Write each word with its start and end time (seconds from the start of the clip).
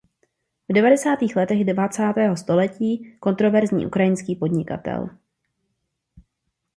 V 0.69 0.73
devadesátých 0.73 1.35
letech 1.35 1.65
dvacátého 1.65 2.37
století 2.37 3.13
kontroverzní 3.19 3.85
ukrajinský 3.85 4.35
podnikatel. 4.35 5.09